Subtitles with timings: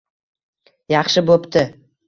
[0.95, 1.67] Yaxshi bo`pti